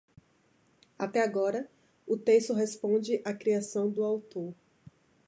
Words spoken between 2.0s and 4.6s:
o texto responde à criação do autor.